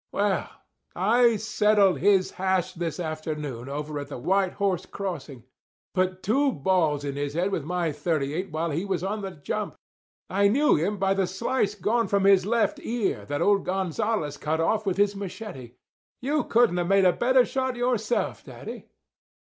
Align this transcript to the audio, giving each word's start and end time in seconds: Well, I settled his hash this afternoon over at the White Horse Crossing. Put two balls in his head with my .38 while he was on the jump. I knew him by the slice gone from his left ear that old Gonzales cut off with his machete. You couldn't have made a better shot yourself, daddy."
Well, 0.11 0.49
I 0.95 1.35
settled 1.35 1.99
his 1.99 2.31
hash 2.31 2.73
this 2.73 2.99
afternoon 2.99 3.69
over 3.69 3.99
at 3.99 4.07
the 4.07 4.17
White 4.17 4.53
Horse 4.53 4.87
Crossing. 4.87 5.43
Put 5.93 6.23
two 6.23 6.51
balls 6.51 7.05
in 7.05 7.15
his 7.17 7.35
head 7.35 7.51
with 7.51 7.63
my 7.65 7.89
.38 7.89 8.49
while 8.49 8.71
he 8.71 8.83
was 8.83 9.03
on 9.03 9.21
the 9.21 9.29
jump. 9.29 9.75
I 10.27 10.47
knew 10.47 10.75
him 10.75 10.97
by 10.97 11.13
the 11.13 11.27
slice 11.27 11.75
gone 11.75 12.07
from 12.07 12.23
his 12.23 12.47
left 12.47 12.79
ear 12.81 13.25
that 13.25 13.43
old 13.43 13.63
Gonzales 13.63 14.37
cut 14.37 14.59
off 14.59 14.87
with 14.87 14.97
his 14.97 15.15
machete. 15.15 15.73
You 16.19 16.45
couldn't 16.45 16.77
have 16.77 16.87
made 16.87 17.05
a 17.05 17.13
better 17.13 17.45
shot 17.45 17.75
yourself, 17.75 18.43
daddy." 18.43 18.87